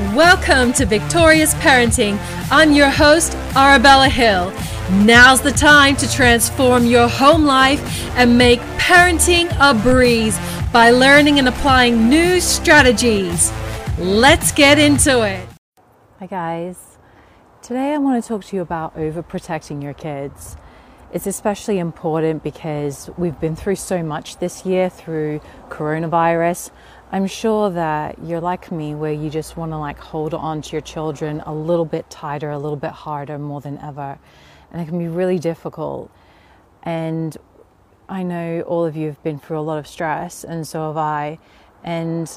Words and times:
Welcome 0.00 0.72
to 0.72 0.86
Victorious 0.86 1.52
Parenting. 1.56 2.18
I'm 2.50 2.72
your 2.72 2.88
host, 2.88 3.34
Arabella 3.54 4.08
Hill. 4.08 4.50
Now's 5.04 5.42
the 5.42 5.52
time 5.52 5.94
to 5.96 6.10
transform 6.10 6.86
your 6.86 7.06
home 7.06 7.44
life 7.44 7.82
and 8.16 8.38
make 8.38 8.60
parenting 8.78 9.54
a 9.60 9.74
breeze 9.74 10.38
by 10.72 10.90
learning 10.90 11.38
and 11.38 11.48
applying 11.48 12.08
new 12.08 12.40
strategies. 12.40 13.52
Let's 13.98 14.52
get 14.52 14.78
into 14.78 15.20
it. 15.20 15.46
Hi, 16.18 16.26
guys. 16.26 16.96
Today 17.60 17.92
I 17.92 17.98
want 17.98 18.24
to 18.24 18.26
talk 18.26 18.42
to 18.46 18.56
you 18.56 18.62
about 18.62 18.96
overprotecting 18.96 19.82
your 19.82 19.92
kids. 19.92 20.56
It's 21.12 21.26
especially 21.26 21.78
important 21.78 22.42
because 22.42 23.10
we've 23.18 23.38
been 23.38 23.54
through 23.54 23.76
so 23.76 24.02
much 24.02 24.38
this 24.38 24.64
year 24.64 24.88
through 24.88 25.40
coronavirus. 25.68 26.70
I'm 27.12 27.26
sure 27.26 27.70
that 27.70 28.24
you're 28.24 28.40
like 28.40 28.70
me 28.70 28.94
where 28.94 29.12
you 29.12 29.30
just 29.30 29.56
want 29.56 29.72
to 29.72 29.78
like 29.78 29.98
hold 29.98 30.32
on 30.32 30.62
to 30.62 30.72
your 30.72 30.80
children 30.80 31.40
a 31.44 31.52
little 31.52 31.84
bit 31.84 32.08
tighter, 32.08 32.50
a 32.50 32.58
little 32.58 32.76
bit 32.76 32.92
harder 32.92 33.36
more 33.36 33.60
than 33.60 33.78
ever. 33.78 34.16
And 34.70 34.80
it 34.80 34.86
can 34.86 34.96
be 34.96 35.08
really 35.08 35.40
difficult. 35.40 36.08
And 36.84 37.36
I 38.08 38.22
know 38.22 38.60
all 38.60 38.84
of 38.84 38.96
you 38.96 39.08
have 39.08 39.20
been 39.24 39.40
through 39.40 39.58
a 39.58 39.60
lot 39.60 39.78
of 39.78 39.88
stress, 39.88 40.44
and 40.44 40.66
so 40.66 40.86
have 40.86 40.96
I. 40.96 41.40
And 41.82 42.30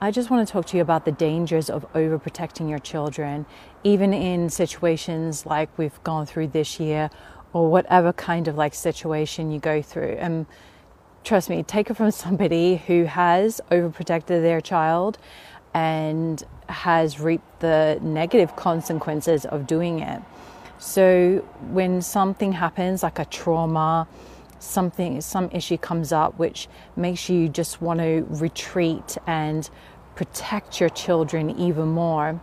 I 0.00 0.10
just 0.10 0.30
want 0.30 0.46
to 0.46 0.52
talk 0.52 0.66
to 0.66 0.76
you 0.76 0.82
about 0.82 1.04
the 1.04 1.12
dangers 1.12 1.70
of 1.70 1.90
overprotecting 1.92 2.68
your 2.68 2.80
children, 2.80 3.46
even 3.84 4.12
in 4.12 4.50
situations 4.50 5.46
like 5.46 5.76
we've 5.78 6.02
gone 6.02 6.26
through 6.26 6.48
this 6.48 6.80
year 6.80 7.08
or 7.52 7.70
whatever 7.70 8.12
kind 8.12 8.48
of 8.48 8.56
like 8.56 8.74
situation 8.74 9.52
you 9.52 9.60
go 9.60 9.80
through. 9.80 10.16
And 10.18 10.46
trust 11.28 11.50
me, 11.50 11.62
take 11.62 11.90
it 11.90 11.94
from 11.94 12.10
somebody 12.10 12.76
who 12.86 13.04
has 13.04 13.60
overprotected 13.70 14.40
their 14.40 14.62
child 14.62 15.18
and 15.74 16.42
has 16.70 17.20
reaped 17.20 17.60
the 17.60 17.98
negative 18.00 18.56
consequences 18.56 19.44
of 19.44 19.66
doing 19.66 20.00
it. 20.00 20.22
So 20.78 21.46
when 21.70 22.00
something 22.00 22.52
happens, 22.52 23.02
like 23.02 23.18
a 23.18 23.26
trauma, 23.26 24.08
something, 24.58 25.20
some 25.20 25.50
issue 25.52 25.76
comes 25.76 26.12
up 26.12 26.38
which 26.38 26.66
makes 26.96 27.28
you 27.28 27.50
just 27.50 27.82
want 27.82 28.00
to 28.00 28.24
retreat 28.30 29.18
and 29.26 29.68
protect 30.14 30.80
your 30.80 30.88
children 30.88 31.50
even 31.60 31.88
more, 31.88 32.40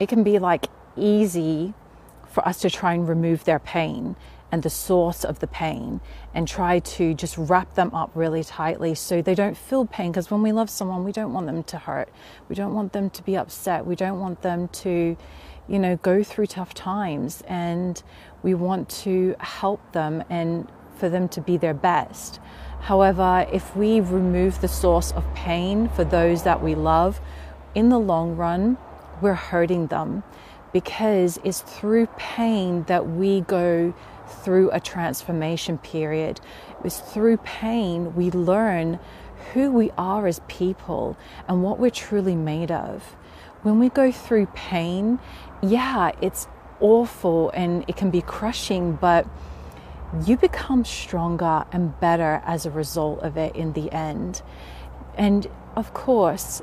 it 0.00 0.08
can 0.08 0.24
be 0.24 0.40
like 0.40 0.66
easy 0.96 1.72
for 2.28 2.46
us 2.48 2.60
to 2.62 2.70
try 2.70 2.94
and 2.94 3.08
remove 3.08 3.44
their 3.44 3.60
pain 3.60 4.16
and 4.52 4.62
the 4.62 4.70
source 4.70 5.24
of 5.24 5.38
the 5.40 5.46
pain 5.46 6.00
and 6.34 6.46
try 6.46 6.78
to 6.78 7.14
just 7.14 7.36
wrap 7.38 7.74
them 7.74 7.92
up 7.94 8.10
really 8.14 8.44
tightly 8.44 8.94
so 8.94 9.22
they 9.22 9.34
don't 9.34 9.56
feel 9.56 9.86
pain. 9.86 10.12
Because 10.12 10.30
when 10.30 10.42
we 10.42 10.52
love 10.52 10.68
someone, 10.68 11.02
we 11.04 11.10
don't 11.10 11.32
want 11.32 11.46
them 11.46 11.64
to 11.64 11.78
hurt. 11.78 12.10
We 12.50 12.54
don't 12.54 12.74
want 12.74 12.92
them 12.92 13.08
to 13.10 13.22
be 13.22 13.34
upset. 13.34 13.86
We 13.86 13.96
don't 13.96 14.20
want 14.20 14.42
them 14.42 14.68
to, 14.68 15.16
you 15.66 15.78
know, 15.78 15.96
go 15.96 16.22
through 16.22 16.46
tough 16.46 16.74
times. 16.74 17.42
And 17.48 18.00
we 18.42 18.52
want 18.52 18.90
to 18.90 19.34
help 19.40 19.80
them 19.92 20.22
and 20.28 20.70
for 20.96 21.08
them 21.08 21.28
to 21.30 21.40
be 21.40 21.56
their 21.56 21.74
best. 21.74 22.38
However, 22.82 23.46
if 23.50 23.74
we 23.74 24.00
remove 24.00 24.60
the 24.60 24.68
source 24.68 25.12
of 25.12 25.24
pain 25.34 25.88
for 25.88 26.04
those 26.04 26.42
that 26.42 26.62
we 26.62 26.74
love, 26.74 27.20
in 27.74 27.88
the 27.88 27.98
long 27.98 28.36
run, 28.36 28.76
we're 29.22 29.32
hurting 29.32 29.86
them 29.86 30.24
because 30.72 31.38
it's 31.44 31.60
through 31.60 32.06
pain 32.18 32.82
that 32.84 33.08
we 33.08 33.42
go 33.42 33.94
through 34.32 34.70
a 34.70 34.80
transformation 34.80 35.78
period. 35.78 36.40
It 36.70 36.82
was 36.82 36.98
through 36.98 37.38
pain 37.38 38.14
we 38.14 38.30
learn 38.30 38.98
who 39.52 39.70
we 39.70 39.90
are 39.98 40.26
as 40.26 40.40
people 40.48 41.16
and 41.48 41.62
what 41.62 41.78
we're 41.78 41.90
truly 41.90 42.36
made 42.36 42.70
of. 42.70 43.16
When 43.62 43.78
we 43.78 43.88
go 43.88 44.10
through 44.10 44.46
pain, 44.46 45.18
yeah, 45.62 46.12
it's 46.20 46.46
awful 46.80 47.50
and 47.50 47.84
it 47.88 47.96
can 47.96 48.10
be 48.10 48.22
crushing, 48.22 48.96
but 48.96 49.26
you 50.26 50.36
become 50.36 50.84
stronger 50.84 51.64
and 51.72 51.98
better 52.00 52.42
as 52.44 52.66
a 52.66 52.70
result 52.70 53.20
of 53.20 53.36
it 53.36 53.54
in 53.56 53.72
the 53.72 53.90
end. 53.92 54.42
And 55.16 55.46
of 55.76 55.94
course, 55.94 56.62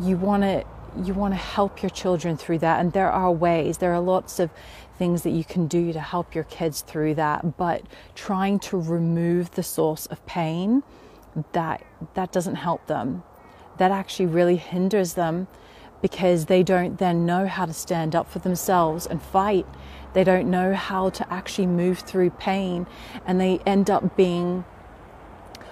you 0.00 0.16
want 0.16 0.42
to 0.42 0.64
you 1.02 1.14
want 1.14 1.32
to 1.34 1.38
help 1.38 1.82
your 1.82 1.90
children 1.90 2.36
through 2.36 2.58
that. 2.58 2.80
And 2.80 2.92
there 2.92 3.10
are 3.10 3.30
ways, 3.32 3.78
there 3.78 3.92
are 3.92 4.00
lots 4.00 4.38
of 4.38 4.50
things 4.98 5.22
that 5.22 5.30
you 5.30 5.44
can 5.44 5.66
do 5.66 5.92
to 5.92 6.00
help 6.00 6.34
your 6.34 6.44
kids 6.44 6.82
through 6.82 7.14
that. 7.14 7.56
But 7.56 7.82
trying 8.14 8.58
to 8.60 8.76
remove 8.78 9.52
the 9.52 9.62
source 9.62 10.06
of 10.06 10.24
pain, 10.26 10.82
that, 11.52 11.84
that 12.14 12.32
doesn't 12.32 12.56
help 12.56 12.86
them. 12.86 13.22
That 13.78 13.90
actually 13.90 14.26
really 14.26 14.56
hinders 14.56 15.14
them 15.14 15.48
because 16.02 16.46
they 16.46 16.62
don't 16.62 16.98
then 16.98 17.24
know 17.24 17.46
how 17.46 17.64
to 17.64 17.72
stand 17.72 18.14
up 18.14 18.28
for 18.28 18.40
themselves 18.40 19.06
and 19.06 19.22
fight. 19.22 19.66
They 20.12 20.24
don't 20.24 20.50
know 20.50 20.74
how 20.74 21.10
to 21.10 21.32
actually 21.32 21.68
move 21.68 22.00
through 22.00 22.30
pain. 22.30 22.86
And 23.24 23.40
they 23.40 23.60
end 23.64 23.88
up 23.88 24.16
being, 24.16 24.64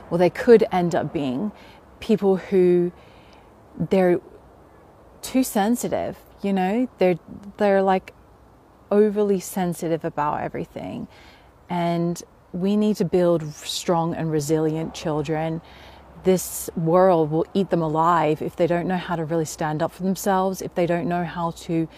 well, 0.08 0.19
they 0.19 0.31
could 0.31 0.64
end 0.72 0.94
up 0.94 1.12
being 1.12 1.52
people 1.98 2.37
who 2.37 2.92
they're 3.78 4.20
too 5.22 5.42
sensitive, 5.42 6.16
you 6.42 6.53
know? 6.53 6.88
They're 6.98 7.19
they're 7.56 7.82
like 7.82 8.14
overly 8.91 9.41
sensitive 9.41 10.04
about 10.04 10.41
everything. 10.41 11.08
And 11.69 12.20
we 12.53 12.76
need 12.76 12.97
to 12.97 13.04
build 13.04 13.54
strong 13.54 14.14
and 14.14 14.31
resilient 14.31 14.94
children. 14.94 15.62
This 16.25 16.69
world 16.76 17.31
will 17.31 17.47
eat 17.54 17.70
them 17.70 17.82
alive 17.82 18.42
if 18.42 18.56
they 18.56 18.66
don't 18.66 18.88
know 18.88 18.97
how 18.97 19.16
to 19.16 19.25
really 19.25 19.44
stand 19.44 19.82
up 19.82 19.92
for 19.92 20.03
themselves, 20.03 20.60
if 20.60 20.75
they 20.75 20.86
don't 20.86 21.08
know 21.08 21.25
how 21.25 21.52
to 21.52 21.88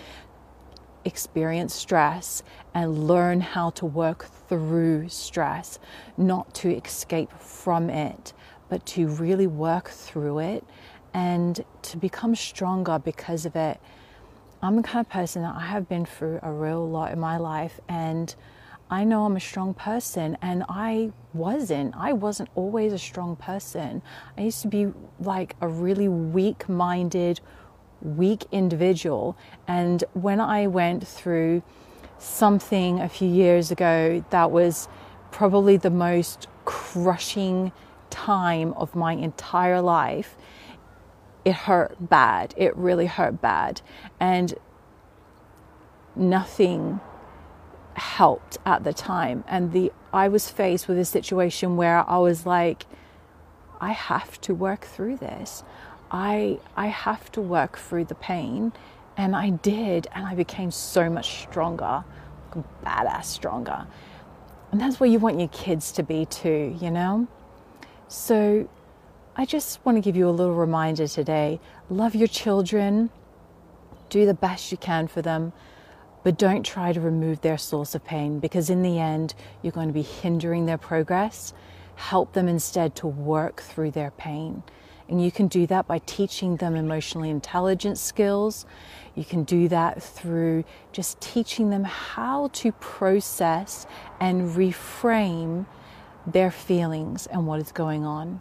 experience 1.04 1.74
stress 1.74 2.42
and 2.74 3.08
learn 3.08 3.40
how 3.40 3.70
to 3.70 3.86
work 3.86 4.26
through 4.48 5.08
stress, 5.08 5.78
not 6.16 6.54
to 6.54 6.70
escape 6.70 7.32
from 7.38 7.90
it, 7.90 8.32
but 8.68 8.84
to 8.86 9.08
really 9.08 9.46
work 9.46 9.88
through 9.88 10.38
it 10.38 10.64
and 11.14 11.64
to 11.82 11.96
become 11.96 12.34
stronger 12.34 12.98
because 12.98 13.46
of 13.46 13.56
it. 13.56 13.80
I'm 14.62 14.76
the 14.76 14.82
kind 14.82 15.04
of 15.04 15.10
person 15.10 15.42
that 15.42 15.54
I 15.56 15.66
have 15.66 15.88
been 15.88 16.06
through 16.06 16.38
a 16.42 16.52
real 16.52 16.88
lot 16.88 17.12
in 17.12 17.18
my 17.18 17.36
life 17.36 17.80
and 17.88 18.34
I 18.92 19.04
know 19.04 19.24
I'm 19.24 19.36
a 19.36 19.40
strong 19.40 19.72
person 19.72 20.36
and 20.42 20.64
I 20.68 21.12
wasn't. 21.32 21.94
I 21.96 22.12
wasn't 22.12 22.50
always 22.54 22.92
a 22.92 22.98
strong 22.98 23.36
person. 23.36 24.02
I 24.36 24.42
used 24.42 24.60
to 24.62 24.68
be 24.68 24.92
like 25.18 25.56
a 25.62 25.66
really 25.66 26.08
weak 26.08 26.68
minded, 26.68 27.40
weak 28.02 28.44
individual. 28.52 29.36
And 29.66 30.04
when 30.12 30.40
I 30.40 30.66
went 30.66 31.08
through 31.08 31.62
something 32.18 33.00
a 33.00 33.08
few 33.08 33.28
years 33.28 33.70
ago 33.70 34.22
that 34.28 34.50
was 34.50 34.88
probably 35.30 35.78
the 35.78 35.90
most 35.90 36.46
crushing 36.66 37.72
time 38.10 38.74
of 38.74 38.94
my 38.94 39.14
entire 39.14 39.80
life, 39.80 40.36
it 41.44 41.54
hurt 41.54 41.96
bad. 42.08 42.54
It 42.56 42.76
really 42.76 43.06
hurt 43.06 43.40
bad. 43.40 43.80
And 44.20 44.54
nothing 46.14 47.00
helped 47.94 48.58
at 48.64 48.84
the 48.84 48.92
time. 48.92 49.44
And 49.46 49.72
the 49.72 49.92
I 50.12 50.28
was 50.28 50.48
faced 50.48 50.88
with 50.88 50.98
a 50.98 51.04
situation 51.04 51.76
where 51.76 52.08
I 52.08 52.18
was 52.18 52.46
like, 52.46 52.86
I 53.80 53.92
have 53.92 54.40
to 54.42 54.54
work 54.54 54.84
through 54.84 55.16
this. 55.16 55.64
I 56.10 56.58
I 56.76 56.86
have 56.88 57.32
to 57.32 57.40
work 57.40 57.78
through 57.78 58.04
the 58.04 58.14
pain. 58.14 58.72
And 59.16 59.36
I 59.36 59.50
did, 59.50 60.06
and 60.14 60.24
I 60.26 60.34
became 60.34 60.70
so 60.70 61.10
much 61.10 61.42
stronger, 61.42 62.02
badass 62.82 63.24
stronger. 63.24 63.86
And 64.70 64.80
that's 64.80 64.98
where 64.98 65.08
you 65.08 65.18
want 65.18 65.38
your 65.38 65.48
kids 65.48 65.92
to 65.92 66.02
be 66.02 66.24
too, 66.24 66.74
you 66.80 66.90
know? 66.90 67.28
So 68.08 68.68
I 69.34 69.46
just 69.46 69.82
want 69.82 69.96
to 69.96 70.02
give 70.02 70.14
you 70.14 70.28
a 70.28 70.30
little 70.30 70.54
reminder 70.54 71.08
today 71.08 71.58
love 71.88 72.14
your 72.14 72.28
children, 72.28 73.08
do 74.10 74.26
the 74.26 74.34
best 74.34 74.70
you 74.70 74.76
can 74.76 75.08
for 75.08 75.22
them, 75.22 75.54
but 76.22 76.36
don't 76.36 76.64
try 76.66 76.92
to 76.92 77.00
remove 77.00 77.40
their 77.40 77.56
source 77.56 77.94
of 77.94 78.04
pain 78.04 78.40
because, 78.40 78.68
in 78.68 78.82
the 78.82 78.98
end, 78.98 79.34
you're 79.62 79.72
going 79.72 79.88
to 79.88 79.94
be 79.94 80.02
hindering 80.02 80.66
their 80.66 80.76
progress. 80.76 81.54
Help 81.94 82.34
them 82.34 82.46
instead 82.46 82.94
to 82.96 83.06
work 83.06 83.62
through 83.62 83.92
their 83.92 84.10
pain. 84.10 84.62
And 85.08 85.24
you 85.24 85.32
can 85.32 85.48
do 85.48 85.66
that 85.66 85.86
by 85.86 86.00
teaching 86.00 86.56
them 86.56 86.76
emotionally 86.76 87.30
intelligent 87.30 87.96
skills. 87.96 88.66
You 89.14 89.24
can 89.24 89.44
do 89.44 89.66
that 89.68 90.02
through 90.02 90.64
just 90.92 91.18
teaching 91.22 91.70
them 91.70 91.84
how 91.84 92.48
to 92.52 92.72
process 92.72 93.86
and 94.20 94.50
reframe 94.50 95.64
their 96.26 96.50
feelings 96.50 97.26
and 97.26 97.46
what 97.46 97.60
is 97.60 97.72
going 97.72 98.04
on. 98.04 98.40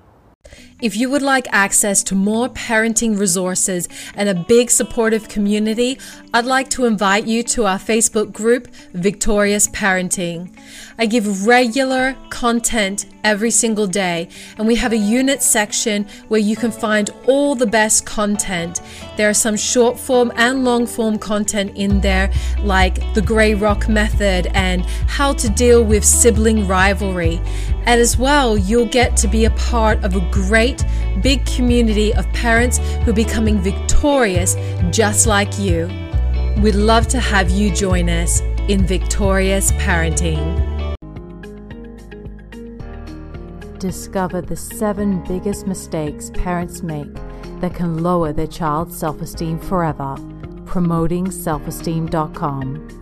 If 0.82 0.98
you 0.98 1.12
would 1.12 1.22
like 1.22 1.48
access 1.52 2.02
to 2.06 2.16
more 2.16 2.50
parenting 2.50 3.18
resources 3.20 3.88
and 4.16 4.28
a 4.28 4.34
big 4.34 4.72
supportive 4.72 5.30
community, 5.30 6.00
I'd 6.34 6.46
like 6.46 6.72
to 6.72 6.86
invite 6.86 7.28
you 7.28 7.44
to 7.44 7.66
our 7.66 7.78
Facebook 7.78 8.34
group, 8.34 8.68
Victorious 8.94 9.68
Parenting. 9.68 10.52
I 10.98 11.06
give 11.06 11.46
regular 11.46 12.16
content 12.32 13.06
every 13.24 13.52
single 13.52 13.86
day, 13.86 14.28
and 14.58 14.68
we 14.68 14.76
have 14.76 14.92
a 14.92 14.98
unit 14.98 15.44
section 15.44 16.08
where 16.30 16.40
you 16.40 16.56
can 16.56 16.72
find 16.72 17.12
all 17.28 17.54
the 17.54 17.68
best 17.68 18.08
content. 18.08 18.82
There 19.18 19.30
are 19.30 19.36
some 19.36 19.58
short 19.58 20.00
form 20.00 20.32
and 20.36 20.66
long 20.66 20.88
form 20.88 21.20
content 21.20 21.74
in 21.76 22.02
there, 22.02 22.32
like 22.62 23.14
the 23.14 23.22
Grey 23.22 23.54
Rock 23.54 23.88
Method 23.88 24.48
and 24.56 24.84
how 24.86 25.34
to 25.34 25.50
deal 25.50 25.84
with 25.84 26.04
sibling 26.04 26.68
rivalry. 26.68 27.40
And 27.86 28.00
as 28.00 28.18
well, 28.18 28.58
you'll 28.58 28.86
get 28.86 29.18
to 29.18 29.28
be 29.28 29.44
a 29.46 29.52
part 29.52 30.04
of 30.04 30.16
a 30.16 30.22
great 30.32 30.84
big 31.22 31.46
community 31.46 32.14
of 32.14 32.26
parents 32.34 32.78
who 32.78 33.12
are 33.12 33.14
becoming 33.14 33.60
victorious 33.60 34.56
just 34.92 35.28
like 35.28 35.60
you. 35.60 35.88
We'd 36.62 36.76
love 36.76 37.08
to 37.10 37.20
have 37.20 37.50
you 37.50 37.74
join 37.74 38.10
us 38.10 38.42
in 38.68 38.86
Victorious 38.86 39.72
Parenting. 39.74 40.70
Discover 43.80 44.42
the 44.42 44.56
seven 44.56 45.24
biggest 45.24 45.66
mistakes 45.66 46.30
parents 46.36 46.84
make 46.84 47.12
that 47.62 47.74
can 47.74 48.04
lower 48.04 48.32
their 48.32 48.46
child's 48.46 48.96
self 48.96 49.20
esteem 49.22 49.58
forever. 49.60 50.16
PromotingSelfesteem.com. 50.66 53.01